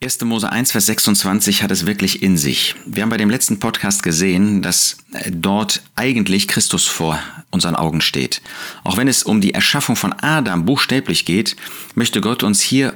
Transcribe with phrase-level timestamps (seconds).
[0.00, 0.20] 1.
[0.22, 2.76] Mose 1, Vers 26 hat es wirklich in sich.
[2.86, 7.18] Wir haben bei dem letzten Podcast gesehen, dass dort eigentlich Christus vor
[7.50, 8.40] unseren Augen steht.
[8.84, 11.56] Auch wenn es um die Erschaffung von Adam buchstäblich geht,
[11.96, 12.94] möchte Gott uns hier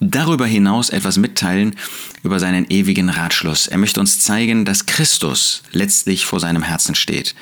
[0.00, 1.76] darüber hinaus etwas mitteilen
[2.22, 3.66] über seinen ewigen Ratschluss.
[3.66, 7.34] Er möchte uns zeigen, dass Christus letztlich vor seinem Herzen steht.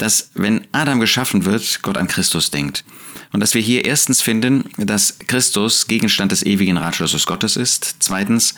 [0.00, 2.84] Dass, wenn Adam geschaffen wird, Gott an Christus denkt.
[3.32, 7.96] Und dass wir hier erstens finden, dass Christus Gegenstand des ewigen Ratschlusses Gottes ist.
[7.98, 8.54] Zweitens,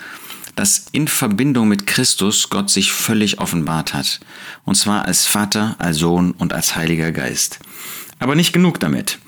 [0.54, 4.20] dass in Verbindung mit Christus Gott sich völlig offenbart hat.
[4.64, 7.58] Und zwar als Vater, als Sohn und als Heiliger Geist.
[8.20, 9.18] Aber nicht genug damit.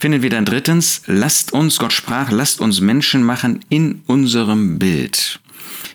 [0.00, 5.38] Finden wir dann drittens, lasst uns, Gott sprach, lasst uns Menschen machen in unserem Bild.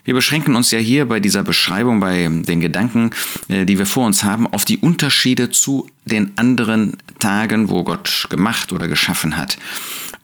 [0.06, 3.12] Wir beschränken uns ja hier bei dieser Beschreibung, bei den Gedanken,
[3.50, 8.28] äh, die wir vor uns haben, auf die Unterschiede zu den anderen Tagen, wo Gott
[8.30, 9.58] gemacht oder geschaffen hat.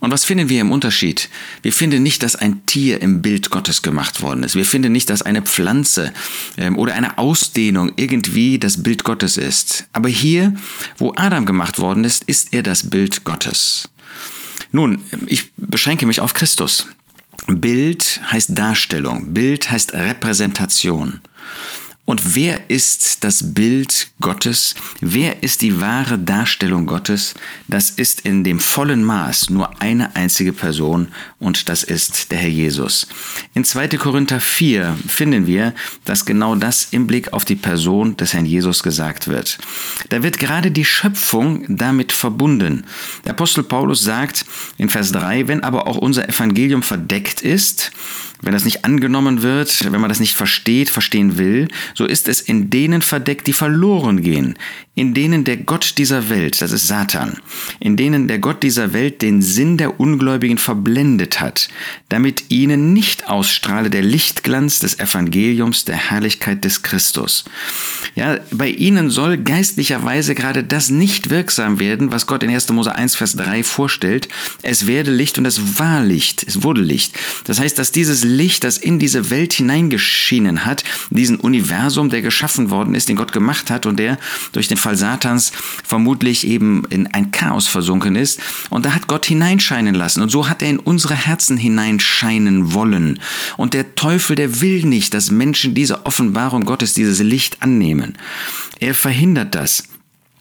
[0.03, 1.29] Und was finden wir im Unterschied?
[1.61, 4.53] Wir finden nicht, dass ein Tier im Bild Gottes gemacht worden ist.
[4.53, 6.11] Wir finden nicht, dass eine Pflanze
[6.57, 9.85] ähm, oder eine Ausdehnung irgendwie das Bild Gottes ist.
[9.93, 10.55] Aber hier,
[10.97, 13.87] wo Adam gemacht worden ist, ist er das Bild Gottes.
[14.73, 16.87] Nun, ich beschränke mich auf Christus.
[17.47, 21.21] Bild heißt Darstellung, Bild heißt Repräsentation.
[22.05, 24.75] Und wer ist das Bild Gottes?
[24.99, 27.33] Wer ist die wahre Darstellung Gottes?
[27.69, 31.07] Das ist in dem vollen Maß nur eine einzige Person
[31.39, 33.07] und das ist der Herr Jesus.
[33.53, 33.87] In 2.
[33.97, 35.73] Korinther 4 finden wir,
[36.03, 39.57] dass genau das im Blick auf die Person des Herrn Jesus gesagt wird.
[40.09, 42.83] Da wird gerade die Schöpfung damit verbunden.
[43.23, 44.45] Der Apostel Paulus sagt
[44.77, 47.91] in Vers 3, wenn aber auch unser Evangelium verdeckt ist,
[48.43, 52.41] wenn das nicht angenommen wird, wenn man das nicht versteht, verstehen will, so ist es
[52.41, 54.55] in denen verdeckt, die verloren gehen,
[54.95, 57.37] in denen der Gott dieser Welt, das ist Satan,
[57.79, 61.69] in denen der Gott dieser Welt den Sinn der Ungläubigen verblendet hat,
[62.09, 67.45] damit ihnen nicht ausstrahle der Lichtglanz des Evangeliums der Herrlichkeit des Christus.
[68.15, 72.69] Ja, bei ihnen soll geistlicherweise gerade das nicht wirksam werden, was Gott in 1.
[72.69, 74.27] Mose 1, Vers 3 vorstellt.
[74.61, 77.13] Es werde Licht und es war Licht, es wurde Licht.
[77.45, 82.69] Das heißt, dass dieses Licht, das in diese Welt hineingeschienen hat, diesen Universum, der geschaffen
[82.69, 84.17] worden ist, den Gott gemacht hat und der
[84.51, 85.51] durch den Fall Satans
[85.83, 88.39] vermutlich eben in ein Chaos versunken ist.
[88.69, 90.21] Und da hat Gott hineinscheinen lassen.
[90.21, 93.19] Und so hat er in unsere Herzen hineinscheinen wollen.
[93.57, 98.17] Und der Teufel, der will nicht, dass Menschen diese Offenbarung Gottes, dieses Licht annehmen.
[98.79, 99.83] Er verhindert das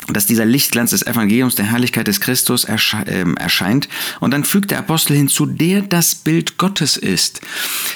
[0.09, 3.89] dass dieser Lichtglanz des Evangeliums der Herrlichkeit des Christus ersche äh, erscheint.
[4.21, 7.41] Und dann fügt der Apostel hinzu, der das Bild Gottes ist.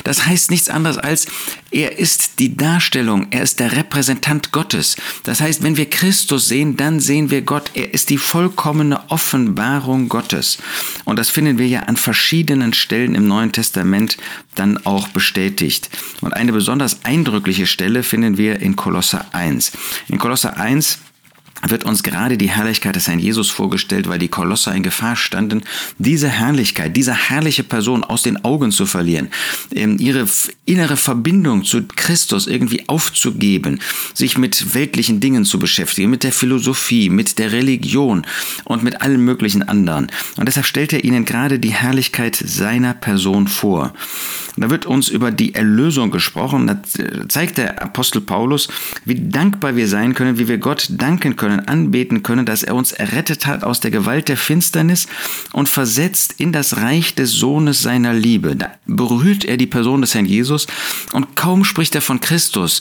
[0.04, 1.26] Das heißt nichts anderes als,
[1.70, 4.96] er ist die Darstellung, er ist der Repräsentant Gottes.
[5.24, 7.72] Das heißt, wenn wir Christus sehen, dann sehen wir Gott.
[7.74, 10.58] Er ist die vollkommene Offenbarung Gottes.
[11.04, 14.16] Und das finden wir ja an verschiedenen Stellen im Neuen Testament
[14.54, 15.90] dann auch bestätigt.
[16.20, 19.72] Und eine besonders eindrückliche Stelle finden wir in Kolosser 1.
[20.08, 20.98] In Kolosser 1
[21.70, 25.62] wird uns gerade die Herrlichkeit des Herrn Jesus vorgestellt, weil die Kolosser in Gefahr standen,
[25.98, 29.28] diese Herrlichkeit, diese herrliche Person aus den Augen zu verlieren,
[29.74, 30.26] ähm, ihre
[30.64, 33.80] innere Verbindung zu Christus irgendwie aufzugeben,
[34.14, 38.26] sich mit weltlichen Dingen zu beschäftigen, mit der Philosophie, mit der Religion
[38.64, 40.08] und mit allen möglichen anderen.
[40.36, 43.92] Und deshalb stellt er ihnen gerade die Herrlichkeit seiner Person vor.
[44.56, 46.66] Und da wird uns über die Erlösung gesprochen.
[46.66, 46.80] Da
[47.28, 48.68] zeigt der Apostel Paulus,
[49.04, 52.92] wie dankbar wir sein können, wie wir Gott danken können, anbeten können, dass er uns
[52.92, 55.06] errettet hat aus der Gewalt der Finsternis
[55.52, 58.56] und versetzt in das Reich des Sohnes seiner Liebe.
[58.56, 60.66] Da berührt er die Person des Herrn Jesus
[61.12, 62.80] und kaum spricht er von Christus.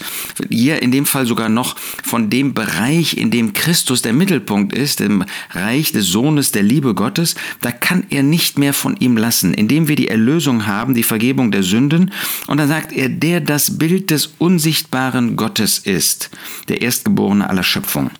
[0.49, 4.99] Hier in dem Fall sogar noch von dem Bereich, in dem Christus der Mittelpunkt ist,
[4.99, 7.35] dem Reich des Sohnes der Liebe Gottes.
[7.61, 9.53] Da kann er nicht mehr von ihm lassen.
[9.53, 12.11] Indem wir die Erlösung haben, die Vergebung der Sünden.
[12.47, 16.29] Und dann sagt er, der das Bild des unsichtbaren Gottes ist,
[16.67, 18.11] der Erstgeborene aller Schöpfung.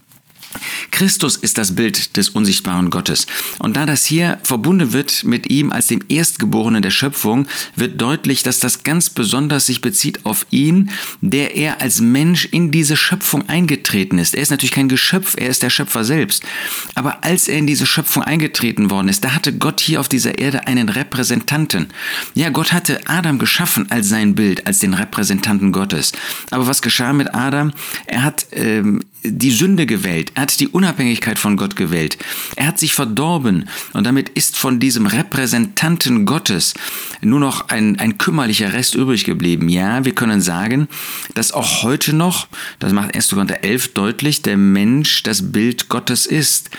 [0.91, 3.27] Christus ist das Bild des unsichtbaren Gottes.
[3.59, 8.43] Und da das hier verbunden wird mit ihm als dem Erstgeborenen der Schöpfung, wird deutlich,
[8.43, 10.91] dass das ganz besonders sich bezieht auf ihn,
[11.21, 14.35] der er als Mensch in diese Schöpfung eingetreten ist.
[14.35, 16.43] Er ist natürlich kein Geschöpf, er ist der Schöpfer selbst.
[16.95, 20.37] Aber als er in diese Schöpfung eingetreten worden ist, da hatte Gott hier auf dieser
[20.37, 21.87] Erde einen Repräsentanten.
[22.33, 26.11] Ja, Gott hatte Adam geschaffen als sein Bild, als den Repräsentanten Gottes.
[26.51, 27.73] Aber was geschah mit Adam?
[28.07, 32.17] Er hat ähm, die Sünde gewählt, er hat die Unabhängigkeit von Gott gewählt,
[32.55, 36.73] er hat sich verdorben und damit ist von diesem Repräsentanten Gottes
[37.21, 39.69] nur noch ein, ein kümmerlicher Rest übrig geblieben.
[39.69, 40.87] Ja, wir können sagen,
[41.33, 42.47] dass auch heute noch,
[42.79, 43.29] das macht 1.
[43.29, 46.69] Korinther 11 deutlich, der Mensch das Bild Gottes ist.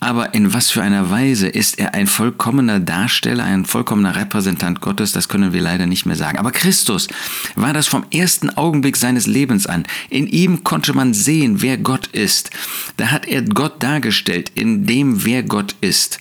[0.00, 5.12] Aber in was für einer Weise ist er ein vollkommener Darsteller, ein vollkommener Repräsentant Gottes,
[5.12, 6.38] das können wir leider nicht mehr sagen.
[6.38, 7.08] Aber Christus
[7.54, 9.84] war das vom ersten Augenblick seines Lebens an.
[10.10, 12.50] In ihm konnte man sehen, wer Gott ist.
[12.98, 16.18] Da hat er Gott dargestellt, in dem, wer Gott ist.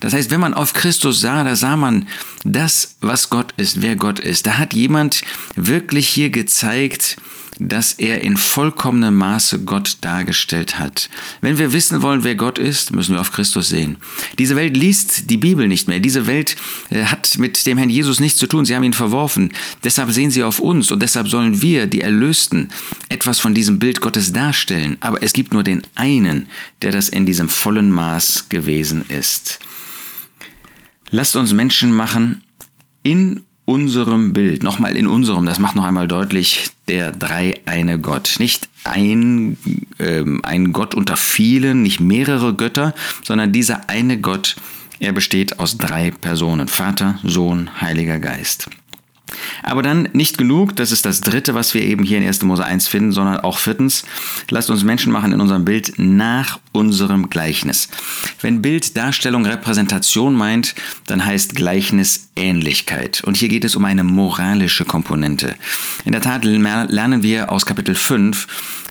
[0.00, 2.06] Das heißt, wenn man auf Christus sah, da sah man
[2.44, 4.46] das, was Gott ist, wer Gott ist.
[4.46, 5.22] Da hat jemand
[5.56, 7.16] wirklich hier gezeigt,
[7.58, 11.08] dass er in vollkommenem Maße Gott dargestellt hat.
[11.40, 13.96] Wenn wir wissen wollen, wer Gott ist, müssen wir auf Christus sehen.
[14.38, 16.00] Diese Welt liest die Bibel nicht mehr.
[16.00, 16.56] Diese Welt
[16.90, 18.64] äh, hat mit dem Herrn Jesus nichts zu tun.
[18.64, 19.52] Sie haben ihn verworfen.
[19.84, 22.70] Deshalb sehen sie auf uns und deshalb sollen wir, die Erlösten,
[23.08, 24.98] etwas von diesem Bild Gottes darstellen.
[25.00, 26.48] Aber es gibt nur den einen,
[26.82, 29.60] der das in diesem vollen Maß gewesen ist.
[31.10, 32.42] Lasst uns Menschen machen
[33.02, 38.36] in unserem Bild, nochmal in unserem, das macht noch einmal deutlich, der dreieine Gott.
[38.38, 39.58] Nicht ein,
[39.98, 44.56] ähm, ein Gott unter vielen, nicht mehrere Götter, sondern dieser eine Gott,
[44.98, 48.70] er besteht aus drei Personen, Vater, Sohn, Heiliger Geist.
[49.62, 52.42] Aber dann nicht genug, das ist das dritte, was wir eben hier in 1.
[52.42, 54.04] Mose 1 finden, sondern auch viertens,
[54.50, 57.88] lasst uns Menschen machen in unserem Bild nach unserem Gleichnis.
[58.40, 60.74] Wenn Bild Darstellung Repräsentation meint,
[61.06, 63.22] dann heißt Gleichnis Ähnlichkeit.
[63.24, 65.56] Und hier geht es um eine moralische Komponente.
[66.04, 68.46] In der Tat lernen wir aus Kapitel 5,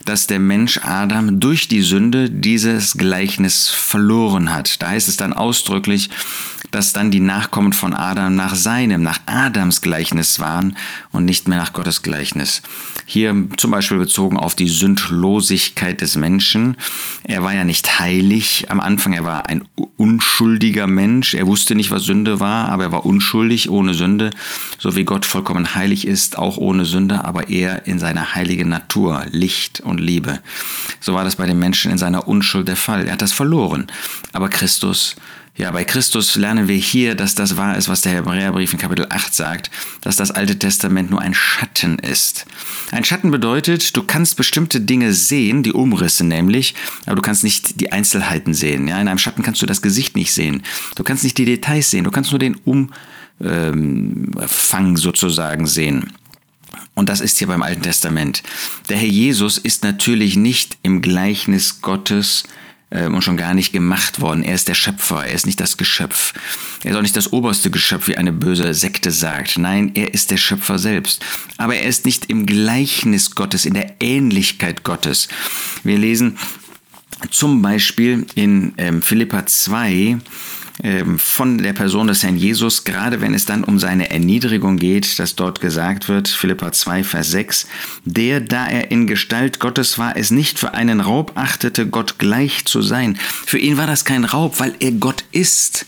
[0.06, 4.82] dass der Mensch Adam durch die Sünde dieses Gleichnis verloren hat.
[4.82, 6.10] Da heißt es dann ausdrücklich,
[6.72, 10.65] dass dann die Nachkommen von Adam nach seinem, nach Adams Gleichnis waren
[11.12, 12.62] und nicht mehr nach Gottes Gleichnis.
[13.06, 16.78] Hier zum Beispiel bezogen auf die Sündlosigkeit des Menschen.
[17.24, 19.64] Er war ja nicht heilig am Anfang, er war ein
[19.98, 21.34] unschuldiger Mensch.
[21.34, 24.32] Er wusste nicht, was Sünde war, aber er war unschuldig, ohne Sünde,
[24.80, 29.26] so wie Gott vollkommen heilig ist, auch ohne Sünde, aber er in seiner heiligen Natur,
[29.32, 30.40] Licht und Liebe.
[31.00, 33.06] So war das bei dem Menschen in seiner Unschuld der Fall.
[33.06, 33.88] Er hat das verloren.
[34.34, 35.16] Aber Christus
[35.57, 39.06] ja, bei Christus lernen wir hier, dass das wahr ist, was der Hebräerbrief in Kapitel
[39.10, 39.72] 8 sagt,
[40.02, 42.46] dass das Alte Testament nur ein Schatten ist.
[42.92, 46.75] Ein Schatten bedeutet, du kannst bestimmte Dinge sehen, die Umrisse nämlich,
[47.06, 48.90] aber du kannst nicht die Einzelheiten sehen.
[48.90, 50.62] Ja, in einem Schatten kannst du das Gesicht nicht sehen.
[50.96, 52.98] Du kannst nicht die Details sehen, du kannst nur den Umfang
[54.98, 56.12] sozusagen sehen.
[56.96, 58.44] Und das ist hier beim Alten Testament.
[58.90, 62.50] Der Herr Jesus ist natürlich nicht im Gleichnis Gottes ähm,
[63.03, 64.44] und schon gar nicht gemacht worden.
[64.44, 66.33] Er ist der Schöpfer, er ist nicht das Geschöpf.
[66.83, 69.57] Er ist auch nicht das oberste Geschöpf, wie eine böse Sekte sagt.
[69.57, 71.24] Nein, er ist der Schöpfer selbst.
[71.57, 75.27] Aber er ist nicht im Gleichnis Gottes, in der Ähnlichkeit Gottes.
[75.83, 76.38] Wir lesen
[77.31, 80.21] zum Beispiel in ähm, Philippa 2, ähm,
[81.18, 85.36] von der Person des Herrn Jesus, gerade wenn es dann um seine Erniedrigung geht, dass
[85.36, 87.68] dort gesagt wird, Philippa 2, Vers 6,
[88.04, 92.66] der, da er in Gestalt Gottes war, es nicht für einen Raub achtete, Gott gleich
[92.66, 93.18] zu sein.
[93.45, 95.86] Für ihn war das kein Raub, weil er Gott ist.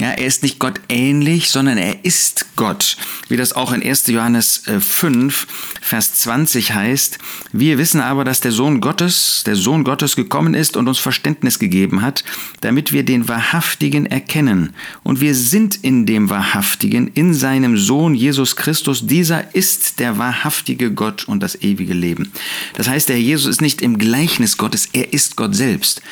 [0.00, 2.96] Ja, er ist nicht Gott ähnlich, sondern er ist Gott.
[3.28, 4.06] Wie das auch in 1.
[4.06, 5.46] Johannes 5, äh,
[5.80, 7.18] Vers 20 heißt.
[7.52, 11.58] Wir wissen aber, dass der Sohn Gottes, der Sohn Gottes gekommen ist und uns Verständnis
[11.58, 12.22] gegeben hat,
[12.60, 14.72] damit wir den Wahrhaftigen erkennen.
[15.02, 19.04] Und wir sind in dem Wahrhaftigen, in seinem Sohn Jesus Christus.
[19.04, 22.30] Dieser ist der wahrhaftige Gott und das ewige Leben.
[22.74, 26.02] Das heißt, der Herr Jesus ist nicht im Gleichnis Gottes, er ist Gott selbst.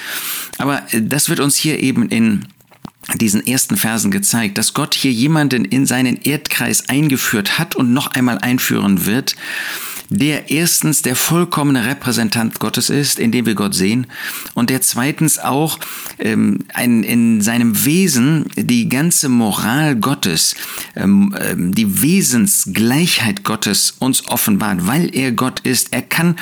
[0.58, 2.46] Aber äh, das wird uns hier eben in
[3.14, 8.08] diesen ersten Versen gezeigt, dass Gott hier jemanden in seinen Erdkreis eingeführt hat und noch
[8.08, 9.36] einmal einführen wird,
[10.10, 14.06] der erstens der vollkommene Repräsentant Gottes ist, in dem wir Gott sehen,
[14.54, 15.78] und der zweitens auch
[16.18, 20.54] ähm, ein, in seinem Wesen die ganze Moral Gottes,
[20.94, 25.92] ähm, ähm, die Wesensgleichheit Gottes uns offenbart, weil er Gott ist.
[25.92, 26.36] Er kann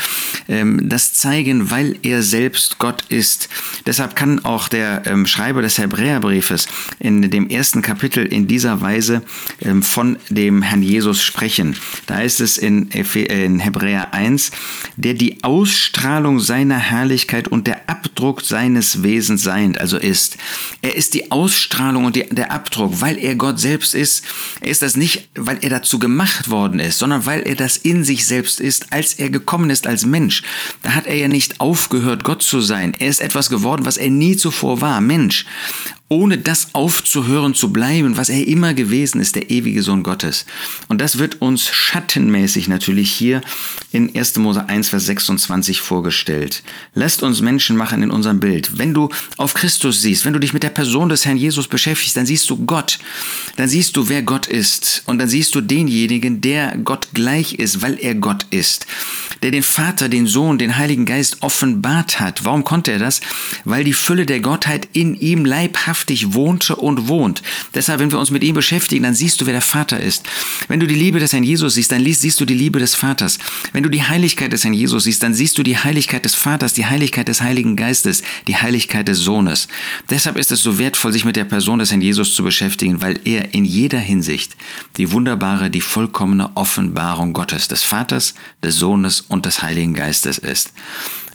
[0.48, 3.48] ähm, das zeigen, weil er selbst Gott ist.
[3.86, 9.22] Deshalb kann auch der ähm, Schreiber des Hebräerbriefes in dem ersten Kapitel in dieser Weise
[9.60, 11.76] ähm, von dem Herrn Jesus sprechen.
[12.06, 14.50] Da ist es in, in in Hebräer 1,
[14.96, 20.36] der die Ausstrahlung seiner Herrlichkeit und der Abdruck seines Wesens seiend, also ist.
[20.82, 24.24] Er ist die Ausstrahlung und die, der Abdruck, weil er Gott selbst ist.
[24.60, 28.04] Er ist das nicht, weil er dazu gemacht worden ist, sondern weil er das in
[28.04, 30.42] sich selbst ist, als er gekommen ist als Mensch.
[30.82, 32.94] Da hat er ja nicht aufgehört, Gott zu sein.
[32.98, 35.46] Er ist etwas geworden, was er nie zuvor war, Mensch
[36.14, 40.46] ohne das aufzuhören zu bleiben, was er immer gewesen ist, der ewige Sohn Gottes.
[40.86, 43.40] Und das wird uns schattenmäßig natürlich hier
[43.90, 44.36] in 1.
[44.36, 46.62] Mose 1, Vers 26 vorgestellt.
[46.94, 48.78] Lasst uns Menschen machen in unserem Bild.
[48.78, 52.16] Wenn du auf Christus siehst, wenn du dich mit der Person des Herrn Jesus beschäftigst,
[52.16, 53.00] dann siehst du Gott.
[53.56, 55.02] Dann siehst du, wer Gott ist.
[55.06, 58.86] Und dann siehst du denjenigen, der Gott gleich ist, weil er Gott ist.
[59.42, 62.44] Der den Vater, den Sohn, den Heiligen Geist offenbart hat.
[62.44, 63.20] Warum konnte er das?
[63.64, 65.44] Weil die Fülle der Gottheit in ihm
[66.04, 67.42] leibhaftig wohnte und wohnt.
[67.74, 70.24] Deshalb, wenn wir uns mit ihm beschäftigen, dann siehst du, wer der Vater ist.
[70.68, 73.38] Wenn du die Liebe des Herrn Jesus siehst, dann siehst du die Liebe des Vaters.
[73.72, 76.74] Wenn du die Heiligkeit des Herrn Jesus siehst, dann siehst du die Heiligkeit des Vaters,
[76.74, 79.68] die Heiligkeit des Heiligen Geistes, die Heiligkeit des Sohnes.
[80.10, 83.18] Deshalb ist es so wertvoll, sich mit der Person des Herrn Jesus zu beschäftigen, weil
[83.24, 84.56] er in jeder Hinsicht
[84.96, 90.72] die wunderbare, die vollkommene Offenbarung Gottes, des Vaters, des Sohnes und des Heiligen Geistes ist.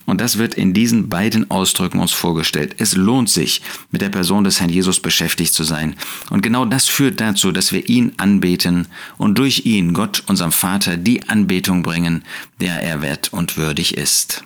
[0.10, 2.76] Und das wird in diesen beiden Ausdrücken uns vorgestellt.
[2.80, 3.62] Es lohnt sich,
[3.92, 5.96] mit der Person des Herrn Jesus beschäftigt zu sein.
[6.32, 8.88] Und genau das führt dazu, dass wir ihn anbeten
[9.18, 12.24] und durch ihn, Gott, unserem Vater, die Anbetung bringen,
[12.60, 14.44] der er wert und würdig ist.